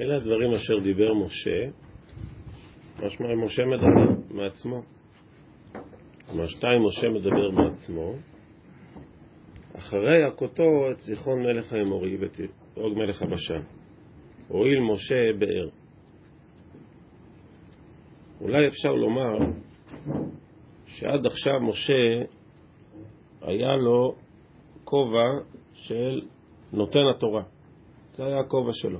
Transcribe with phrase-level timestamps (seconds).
[0.00, 1.70] אלה הדברים אשר דיבר משה,
[3.02, 4.82] משמע משה מדבר מעצמו.
[6.26, 8.12] כלומר, שתיים משה מדבר מעצמו,
[9.76, 12.40] אחרי הכותו את זיכרון מלך האמורי ואת
[12.76, 13.60] מלך הבשן.
[14.48, 15.68] הואיל משה באר.
[18.40, 19.38] אולי אפשר לומר
[20.98, 22.24] שעד עכשיו משה
[23.42, 24.14] היה לו
[24.84, 25.28] כובע
[25.72, 26.20] של
[26.72, 27.42] נותן התורה.
[28.14, 28.98] זה היה הכובע שלו.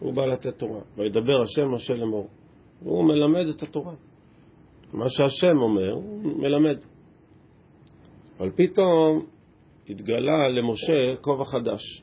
[0.00, 0.80] הוא בא לתת תורה.
[0.96, 2.28] וידבר השם משה לאמור.
[2.82, 3.94] והוא מלמד את התורה.
[4.92, 6.76] מה שהשם אומר, הוא מלמד.
[8.38, 9.26] אבל פתאום
[9.88, 12.02] התגלה למשה כובע חדש,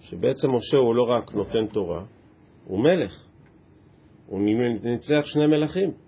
[0.00, 2.04] שבעצם משה הוא לא רק נותן תורה,
[2.64, 3.26] הוא מלך.
[4.26, 4.40] הוא
[4.82, 6.05] ניצח שני מלכים.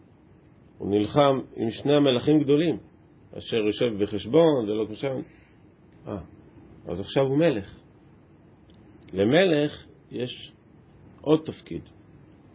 [0.78, 2.78] הוא נלחם עם שני המלכים גדולים,
[3.38, 5.20] אשר יושב בחשבון ולא קשן.
[6.08, 6.18] אה,
[6.86, 7.80] אז עכשיו הוא מלך.
[9.12, 10.52] למלך יש
[11.20, 11.82] עוד תפקיד.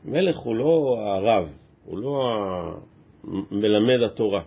[0.06, 1.50] מלך הוא לא הרב,
[1.86, 2.20] הוא לא
[3.52, 4.44] מלמד התורה.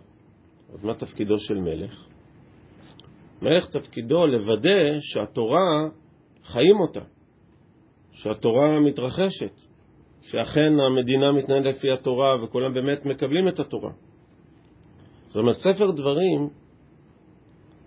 [0.73, 2.07] אז מה תפקידו של מלך?
[3.43, 5.89] מלך תפקידו לוודא שהתורה,
[6.45, 7.01] חיים אותה,
[8.13, 9.53] שהתורה מתרחשת,
[10.31, 13.91] שאכן המדינה מתנהלת לפי התורה וכולם באמת מקבלים את התורה.
[15.27, 16.49] זאת אומרת, ספר דברים,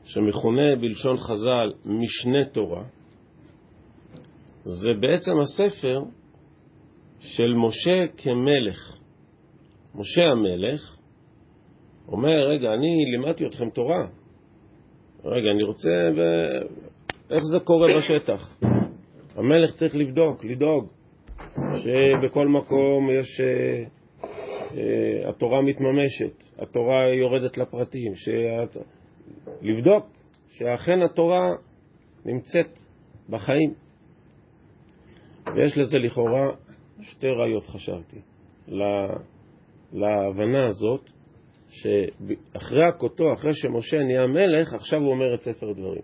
[0.03, 2.83] שמכונה בלשון חז"ל משנה תורה,
[4.63, 6.01] זה בעצם הספר
[7.19, 8.97] של משה כמלך.
[9.95, 10.97] משה המלך
[12.07, 14.07] אומר, רגע, אני לימדתי אתכם תורה.
[15.25, 15.89] רגע, אני רוצה...
[16.17, 16.21] ו...
[17.29, 18.59] איך זה קורה בשטח?
[19.35, 20.98] המלך צריך לבדוק, לדאוג,
[21.55, 23.41] שבכל מקום יש...
[23.41, 28.77] Uh, uh, התורה מתממשת, התורה יורדת לפרטים, שאת...
[29.61, 30.05] לבדוק
[30.49, 31.49] שאכן התורה
[32.25, 32.77] נמצאת
[33.29, 33.73] בחיים.
[35.55, 36.51] ויש לזה לכאורה
[37.01, 38.19] שתי ראיות, חשבתי,
[39.93, 41.09] להבנה הזאת,
[41.69, 46.01] שאחרי הכותו, אחרי שמשה נהיה מלך, עכשיו הוא אומר את ספר דברים.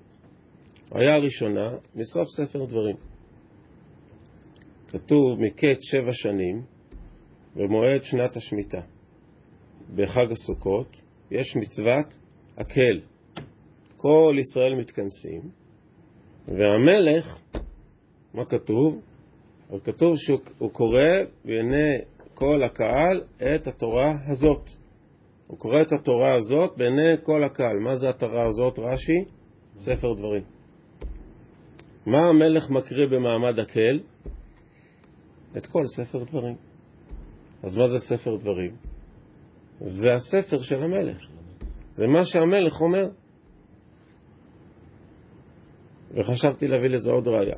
[0.91, 2.95] היה הראשונה מסוף ספר דברים.
[4.95, 6.61] כתוב מקץ שבע שנים
[7.55, 8.81] במועד שנת השמיטה.
[9.95, 11.01] בחג הסוכות
[11.31, 12.05] יש מצוות
[12.57, 13.01] הקהל.
[13.97, 15.41] כל ישראל מתכנסים,
[16.47, 17.39] והמלך,
[18.33, 19.01] מה כתוב?
[19.69, 21.97] אבל כתוב שהוא קורא בעיני
[22.33, 23.21] כל הקהל
[23.55, 24.69] את התורה הזאת.
[25.47, 27.79] הוא קורא את התורה הזאת בעיני כל הקהל.
[27.79, 29.31] מה זה התורה הזאת, רש"י?
[29.75, 30.43] ספר דברים.
[32.05, 33.99] מה המלך מקריא במעמד הקהל?
[35.57, 36.55] את כל ספר דברים.
[37.63, 38.75] אז מה זה ספר דברים?
[39.79, 41.17] זה הספר של המלך.
[41.95, 43.07] זה מה שהמלך אומר.
[46.11, 47.55] וחשבתי להביא לזה עוד ראיה.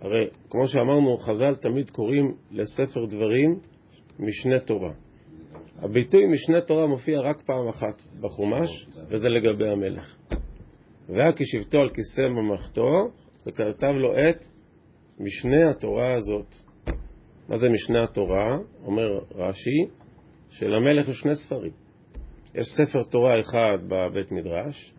[0.00, 3.58] הרי כמו שאמרנו, חז"ל תמיד קוראים לספר דברים
[4.18, 4.92] משנה תורה.
[5.78, 10.16] הביטוי משנה תורה מופיע רק פעם אחת בחומש, וזה לגבי המלך.
[11.08, 13.08] והיה כשבתו על כיסא ממלכתו,
[13.46, 14.44] וכתב לו את
[15.20, 16.69] משנה התורה הזאת.
[17.50, 18.58] מה זה משנה התורה?
[18.84, 19.92] אומר רש"י,
[20.50, 21.72] שלמלך יש שני ספרים.
[22.54, 24.94] יש ספר תורה אחד בבית מדרש,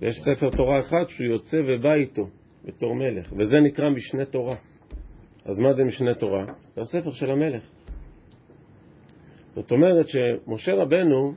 [0.00, 2.26] ויש ספר תורה אחד שהוא יוצא ובא איתו.
[2.64, 4.56] בתור מלך, וזה נקרא משנה תורה.
[5.44, 6.44] אז מה זה משנה תורה?
[6.74, 7.70] זה הספר של המלך.
[9.54, 11.34] זאת אומרת שמשה רבנו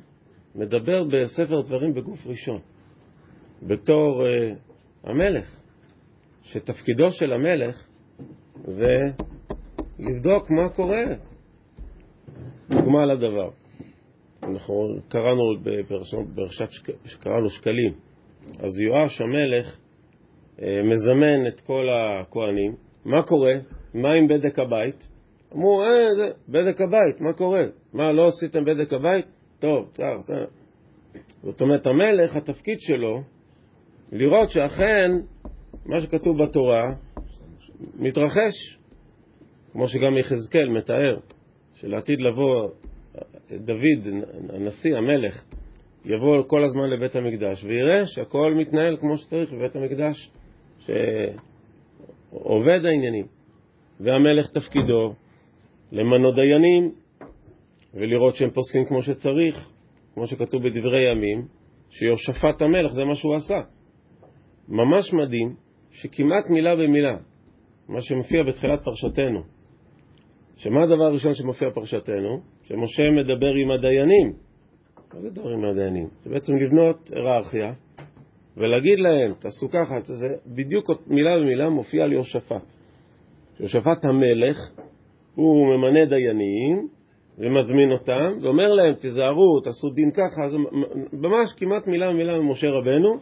[0.56, 2.60] מדבר בספר דברים בגוף ראשון,
[3.64, 5.60] בתור uh, המלך,
[6.44, 7.88] שתפקידו של המלך
[8.64, 9.26] זה
[10.00, 11.04] לבדוק מה קורה.
[12.70, 13.50] דוגמה לדבר.
[14.44, 14.74] אנחנו
[15.10, 16.70] קראנו בפרשת
[17.06, 17.94] שקראנו שקלים.
[18.60, 19.80] אז יואש המלך
[20.62, 23.54] אה, מזמן את כל הכוהנים, מה קורה?
[23.94, 25.08] מה עם בדק הבית?
[25.54, 27.64] אמרו, אה, זה, בדק הבית, מה קורה?
[27.94, 29.26] מה, לא עשיתם בדק הבית?
[29.60, 30.46] טוב, טוב, בסדר.
[31.44, 33.22] זאת אומרת, המלך, התפקיד שלו,
[34.12, 35.12] לראות שאכן
[35.86, 36.94] מה שכתוב בתורה
[38.00, 38.78] מתרחש,
[39.76, 41.18] כמו שגם יחזקאל מתאר,
[41.74, 42.70] שלעתיד לבוא
[43.52, 44.08] דוד,
[44.50, 45.44] הנשיא, המלך,
[46.06, 50.32] יבוא כל הזמן לבית המקדש ויראה שהכל מתנהל כמו שצריך בבית המקדש.
[50.80, 53.26] שעובד העניינים,
[54.00, 55.14] והמלך תפקידו
[55.92, 56.92] למנות דיינים
[57.94, 59.70] ולראות שהם פוסקים כמו שצריך,
[60.14, 61.46] כמו שכתוב בדברי ימים,
[61.90, 63.62] שיושפט המלך זה מה שהוא עשה.
[64.68, 65.56] ממש מדהים
[65.92, 67.18] שכמעט מילה במילה,
[67.90, 69.55] מה שמופיע בתחילת פרשתנו,
[70.58, 72.40] שמה הדבר הראשון שמופיע בפרשתנו?
[72.64, 74.34] שמשה מדבר עם הדיינים,
[75.14, 76.08] מה זה דברים הדיינים?
[76.24, 77.74] זה בעצם לבנות היררכיה
[78.58, 82.74] ולהגיד להם, תעשו ככה, זה בדיוק מילה במילה מופיע על יהושפט.
[83.60, 84.58] יהושפט המלך,
[85.36, 86.88] הוא ממנה דיינים
[87.38, 90.58] ומזמין אותם ואומר להם, תיזהרו, תעשו דין ככה, זה
[91.14, 93.18] ממש כמעט מילה במילה ממשה רבנו,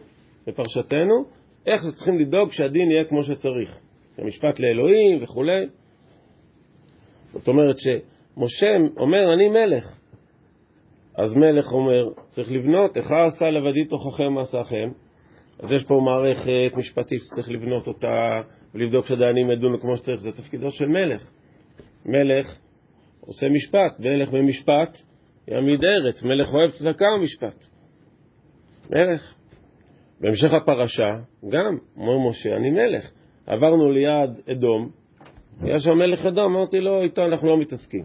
[0.46, 1.24] בפרשתנו,
[1.66, 3.80] איך צריכים לדאוג שהדין יהיה כמו שצריך.
[4.18, 5.66] המשפט לאלוהים וכולי.
[7.34, 8.66] זאת אומרת שמשה
[8.96, 9.98] אומר, אני מלך.
[11.18, 14.90] אז מלך אומר, צריך לבנות, איך עשה לבדי תוככם מעשיכם.
[15.58, 18.40] אז יש פה מערכת משפטית שצריך לבנות אותה
[18.74, 21.30] ולבדוק שהדיינים ידונו כמו שצריך, זה תפקידו של מלך.
[22.06, 22.58] מלך
[23.20, 24.98] עושה משפט, מלך במשפט
[25.48, 27.64] יעמיד ארץ, מלך אוהב צדקה ומשפט.
[28.90, 29.34] מלך.
[30.20, 31.10] בהמשך הפרשה,
[31.48, 33.10] גם, אומר משה, אני מלך.
[33.46, 34.90] עברנו ליד אדום,
[35.60, 38.04] היה שם מלך אדום, אמרתי לו, איתו אנחנו לא מתעסקים.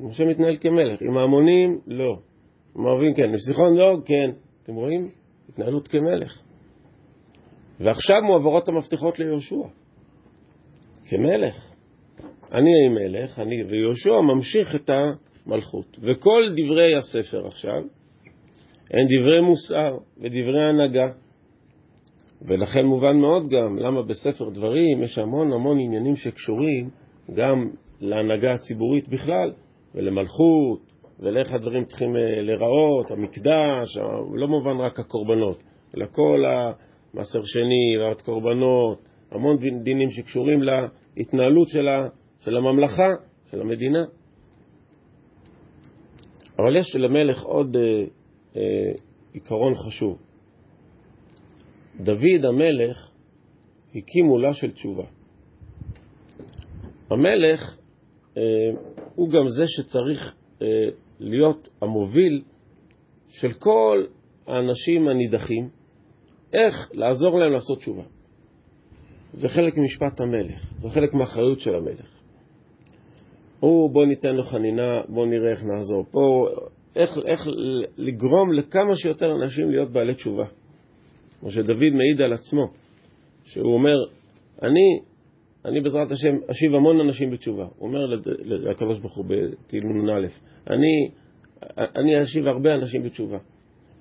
[0.00, 1.02] משה מתנהל כמלך.
[1.02, 2.18] עם ההמונים, לא.
[2.76, 3.32] עם הערבים, כן.
[3.32, 4.30] נסיכון, לא, כן.
[4.62, 5.00] אתם רואים?
[5.48, 6.38] התנהלות כמלך.
[7.80, 9.68] ועכשיו מועברות המפתחות ליהושע.
[11.08, 11.72] כמלך.
[12.52, 15.98] אני אהיה מלך, אני, ויהושע ממשיך את המלכות.
[16.02, 17.82] וכל דברי הספר עכשיו
[18.90, 21.12] הם דברי מוסר ודברי הנהגה.
[22.46, 26.90] ולכן מובן מאוד גם למה בספר דברים יש המון המון עניינים שקשורים
[27.34, 29.52] גם להנהגה הציבורית בכלל,
[29.94, 30.80] ולמלכות,
[31.20, 33.98] ולאיך הדברים צריכים אה, להיראות, המקדש,
[34.34, 35.62] לא מובן רק הקורבנות,
[35.96, 38.98] אלא כל המעשר שני והקורבנות,
[39.30, 42.08] המון דינים שקשורים להתנהלות של, ה,
[42.40, 43.08] של הממלכה,
[43.50, 44.04] של המדינה.
[46.58, 47.82] אבל יש למלך עוד אה,
[48.56, 48.92] אה,
[49.32, 50.31] עיקרון חשוב.
[52.00, 53.12] דוד המלך
[53.94, 55.04] הקים מולה של תשובה.
[57.10, 57.76] המלך
[58.36, 58.42] אה,
[59.14, 60.66] הוא גם זה שצריך אה,
[61.20, 62.42] להיות המוביל
[63.28, 64.04] של כל
[64.46, 65.68] האנשים הנידחים,
[66.52, 68.02] איך לעזור להם לעשות תשובה.
[69.32, 72.22] זה חלק ממשפט המלך, זה חלק מהאחריות של המלך.
[73.60, 76.04] הוא, בוא ניתן לו חנינה, בוא נראה איך נעזור.
[76.10, 76.48] פה,
[76.96, 77.40] איך, איך
[77.96, 80.44] לגרום לכמה שיותר אנשים להיות בעלי תשובה.
[81.42, 82.66] כמו שדוד מעיד על עצמו,
[83.44, 83.96] שהוא אומר,
[84.62, 85.00] אני,
[85.64, 87.64] אני בעזרת השם אשיב המון אנשים בתשובה.
[87.78, 88.06] הוא אומר
[88.44, 89.24] לקדוש ברוך הוא
[89.72, 90.26] נ"א,
[90.70, 91.10] אני,
[91.96, 93.38] אני אשיב הרבה אנשים בתשובה.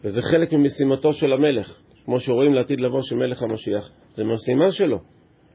[0.03, 4.99] וזה חלק ממשימתו של המלך, כמו שרואים לעתיד לבוא מלך המשיח, זה משימה שלו,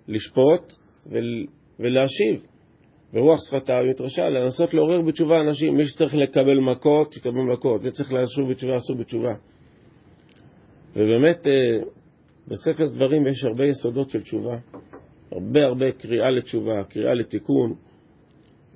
[0.09, 0.73] לשפוט
[1.07, 1.47] ול,
[1.81, 2.47] ולהשיב.
[3.13, 5.77] ברוח שפתיו מתרשע, לנסות לעורר בתשובה אנשים.
[5.77, 7.83] מי שצריך לקבל מכות, יקבל מכות.
[7.83, 9.35] מי שצריך לשוב בתשובה, יעשו בתשובה.
[10.97, 11.53] ובאמת, אה,
[12.49, 14.57] בספר דברים יש הרבה יסודות של תשובה,
[15.33, 17.75] הרבה הרבה קריאה לתשובה, קריאה לתיקון,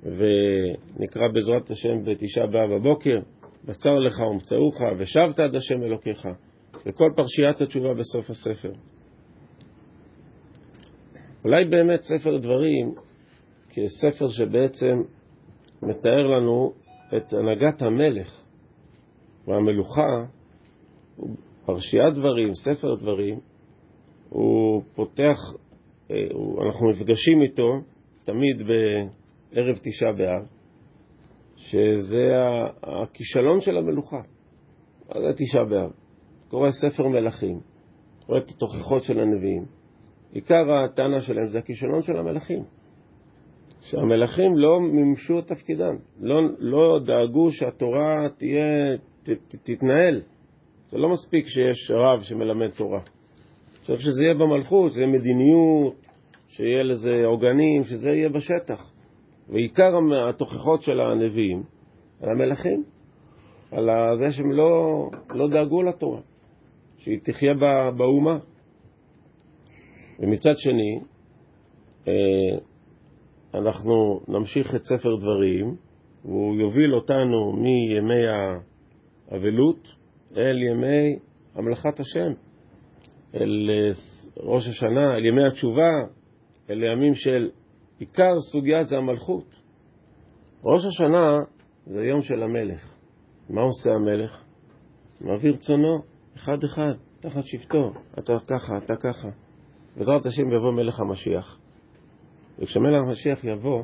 [0.03, 3.19] ונקרא בעזרת השם בתשעה באב בבוקר,
[3.65, 6.27] בצר לך ומצאוך, ושבת עד השם אלוקיך,
[6.85, 8.71] וכל פרשיית התשובה בסוף הספר.
[11.43, 12.93] אולי באמת ספר דברים,
[13.69, 15.01] כספר שבעצם
[15.81, 16.73] מתאר לנו
[17.17, 18.41] את הנהגת המלך
[19.47, 20.25] והמלוכה,
[21.65, 23.39] פרשיית דברים, ספר דברים,
[24.29, 25.37] הוא פותח,
[26.11, 26.15] אה,
[26.65, 27.79] אנחנו נפגשים איתו
[28.23, 30.45] תמיד בערב תשעה באב,
[31.55, 32.27] שזה
[32.83, 34.21] הכישלון של המלוכה.
[35.09, 35.91] מה זה תשעה באב?
[36.47, 37.59] קורא ספר מלכים,
[38.27, 39.65] רואה את התוכחות של הנביאים.
[40.31, 42.63] עיקר הטענה שלהם זה הכישלון של המלכים.
[43.81, 50.21] שהמלכים לא מימשו את תפקידם, לא, לא דאגו שהתורה תהיה, ת, ת, תתנהל.
[50.91, 52.99] זה לא מספיק שיש רב שמלמד תורה.
[53.81, 55.93] צריך שזה יהיה במלכות, שזה יהיה מדיניות,
[56.47, 58.91] שיהיה לזה עוגנים, שזה יהיה בשטח.
[59.49, 59.91] ועיקר
[60.29, 61.63] התוכחות של הנביאים
[62.21, 62.83] על המלכים,
[63.71, 66.21] על זה שהם לא, לא דאגו לתורה,
[66.97, 67.53] שהיא תחיה
[67.97, 68.37] באומה.
[70.19, 70.99] ומצד שני,
[72.07, 72.57] אה,
[73.53, 75.75] אנחנו נמשיך את ספר דברים,
[76.25, 78.23] והוא יוביל אותנו מימי
[79.31, 79.87] האבלות
[80.37, 81.19] אל ימי
[81.55, 82.33] המלאכת השם,
[83.35, 83.89] אל אה,
[84.43, 85.91] ראש השנה, אל ימי התשובה,
[86.69, 87.49] אל ימים של
[87.99, 89.61] עיקר סוגיה זה המלכות.
[90.63, 91.37] ראש השנה
[91.85, 92.95] זה יום של המלך.
[93.49, 94.43] מה עושה המלך?
[95.21, 96.01] מעביר צונו
[96.35, 99.29] אחד-אחד, תחת שבטו, אתה ככה, אתה ככה.
[99.97, 101.59] בעזרת השם יבוא מלך המשיח.
[102.59, 103.83] וכשמלך המשיח יבוא,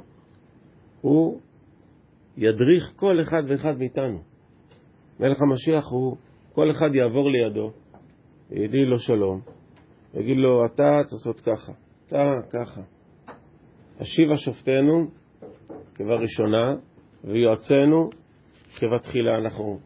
[1.01, 1.39] הוא
[2.37, 4.19] ידריך כל אחד ואחד מאיתנו.
[5.19, 6.17] מלך המשיח הוא
[6.57, 7.71] כל אחד יעבור לידו,
[8.51, 9.41] יגיד לו שלום,
[10.13, 11.71] יגיד לו, אתה תעשות ככה,
[12.07, 12.81] אתה ככה.
[13.99, 15.07] השיבה שופטנו
[15.95, 16.75] כבראשונה,
[17.23, 18.09] ויועצינו
[18.75, 19.37] כבתחילה.
[19.37, 19.79] אנחנו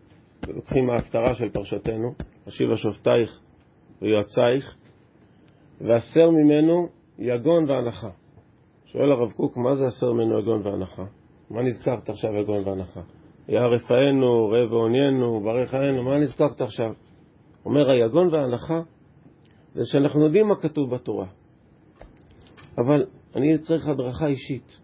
[0.47, 2.13] לוקחים מההפטרה של פרשתנו,
[2.47, 3.39] השיבה שופטייך
[4.01, 4.75] ויועצייך,
[5.81, 6.87] והסר ממנו
[7.19, 8.09] יגון והנחה.
[8.85, 11.05] שואל הרב קוק, מה זה הסר ממנו יגון והנחה?
[11.49, 13.01] מה נזכרת עכשיו יגון והנחה?
[13.51, 16.93] יא רפאנו, ראה ועוניינו, ברכנו, מה נזכרת עכשיו?
[17.65, 18.81] אומר היגון וההנחה
[19.73, 21.25] זה שאנחנו יודעים מה כתוב בתורה,
[22.77, 23.05] אבל
[23.35, 24.79] אני צריך הדרכה אישית.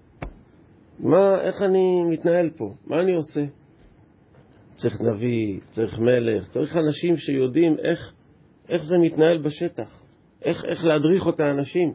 [0.99, 2.73] מה, איך אני מתנהל פה?
[2.87, 3.45] מה אני עושה?
[4.75, 8.13] צריך נביא, צריך מלך, צריך אנשים שיודעים איך,
[8.69, 10.01] איך זה מתנהל בשטח,
[10.41, 11.93] איך, איך להדריך את האנשים.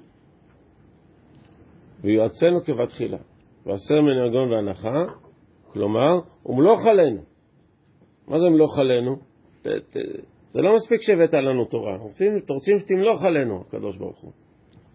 [2.00, 3.18] ויועצנו כבתחילה,
[3.66, 5.04] ועשר מנהגון והנחה,
[5.72, 7.22] כלומר, ומלוך עלינו.
[8.28, 9.16] מה זה מלוך עלינו?
[9.62, 9.96] ת, ת,
[10.50, 14.32] זה לא מספיק שהבאת לנו תורה, רוצים, רוצים שתמלוך עלינו, הקדוש ברוך הוא,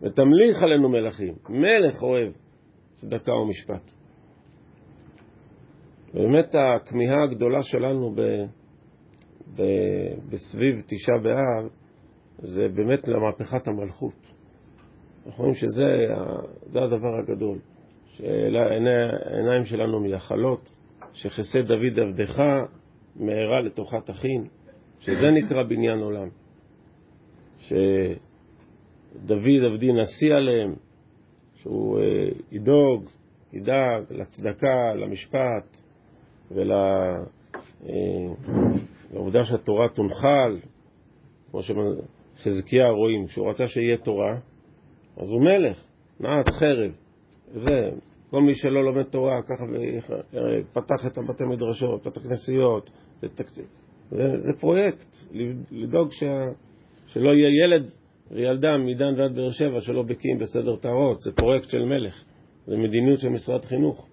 [0.01, 1.34] ותמליך עלינו מלכים.
[1.50, 2.31] מלך אוהב
[2.93, 3.91] צדקה ומשפט.
[6.13, 8.22] באמת הכמיהה הגדולה שלנו ב,
[9.55, 9.63] ב,
[10.29, 11.69] בסביב תשעה באב
[12.38, 14.34] זה באמת למהפכת המלכות.
[15.25, 15.86] אנחנו רואים שזה
[16.65, 17.60] זה הדבר הגדול,
[18.17, 20.75] שהעיניים שלנו מייחלות,
[21.13, 22.39] שחסד דוד עבדך
[23.15, 24.47] מהרה לתוכה תכין,
[25.00, 26.27] שזה נקרא בניין עולם.
[27.59, 28.15] שדוד
[29.65, 30.75] עבדי נשיא עליהם,
[31.55, 32.03] שהוא אה,
[32.51, 33.09] ידאג,
[33.53, 35.77] ידאג לצדקה, למשפט,
[36.51, 36.89] ולעובדה
[39.39, 40.57] אה, שהתורה תונחל,
[41.51, 44.38] כמו שחזקיה רואים, כשהוא רצה שיהיה תורה,
[45.17, 45.88] אז הוא מלך,
[46.19, 47.06] נעץ חרב.
[47.53, 47.89] זה,
[48.29, 49.63] כל מי שלא לומד תורה, ככה
[50.73, 52.89] פתח את הבתי מדרשות, פתח כנסיות,
[53.21, 53.27] זה,
[54.09, 55.07] זה, זה פרויקט,
[55.71, 56.45] לדאוג שה,
[57.07, 57.91] שלא יהיה ילד
[58.31, 62.23] וילדה מדן ועד באר שבע שלא בקיאים בסדר טהרות, זה פרויקט של מלך,
[62.67, 64.07] זה מדיניות של משרד חינוך.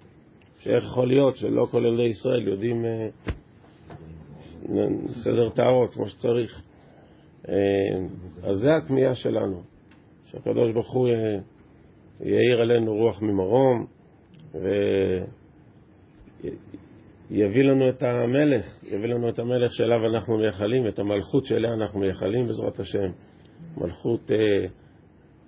[0.64, 3.08] שאיך יכול להיות שלא כל ילדי ישראל יודעים אה,
[5.24, 6.62] סדר טהרות כמו שצריך.
[7.48, 7.54] אה,
[8.42, 9.62] אז זה הכמיהה שלנו,
[10.26, 11.38] שהקדוש ברוך הוא אה,
[12.20, 13.86] יאיר עלינו רוח ממרום
[17.30, 22.00] ויביא לנו את המלך, יביא לנו את המלך שאליו אנחנו מייחלים, את המלכות שאליה אנחנו
[22.00, 23.10] מייחלים בעזרת השם.
[23.76, 24.30] מלכות,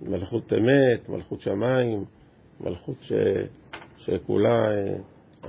[0.01, 2.05] מלכות אמת, מלכות שמיים,
[2.59, 3.13] מלכות ש...
[3.97, 4.95] שכולה אה,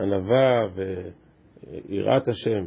[0.02, 2.64] ענווה ויראת השם.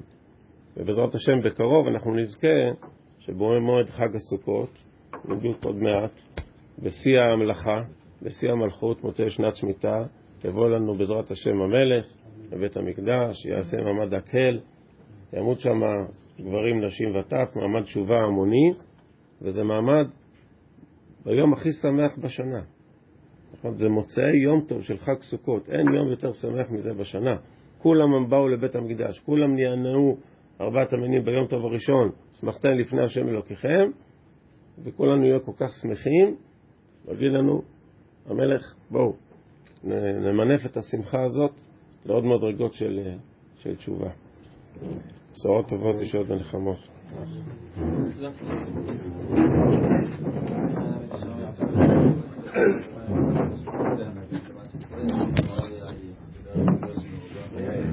[0.78, 2.88] ובעזרת השם בקרוב אנחנו נזכה
[3.20, 4.84] שבמועד חג הסוכות,
[5.26, 6.12] בדיוק עוד מעט,
[6.80, 7.84] בשיא המלאכה,
[8.22, 10.04] בשיא המלכות, מוצאי שנת שמיטה,
[10.46, 12.06] יבוא לנו בעזרת השם המלך
[12.52, 14.60] לבית המקדש, יעשה מעמד הקהל,
[15.34, 15.80] יעמוד שם
[16.40, 18.72] גברים, נשים וטף, מעמד תשובה המוני,
[19.42, 20.08] וזה מעמד
[21.26, 22.62] ביום הכי שמח בשנה.
[23.54, 23.78] נכון?
[23.78, 27.36] זה מוצאי יום טוב של חג סוכות, אין יום יותר שמח מזה בשנה.
[27.78, 30.18] כולם הם באו לבית המקדש, כולם נענעו
[30.62, 32.10] ארבעת המינים ביום טוב הראשון,
[32.40, 33.90] שמחתם לפני השם אלוקיכם,
[34.84, 36.36] וכולנו נהיה כל כך שמחים,
[37.08, 37.62] מביא לנו
[38.30, 39.14] המלך, בואו,
[39.84, 41.52] נמנף את השמחה הזאת
[42.06, 43.00] לעוד מדרגות של,
[43.56, 44.10] של תשובה.
[45.34, 46.78] בשורות טובות אישות ונחמות.
[52.54, 52.91] Thank you.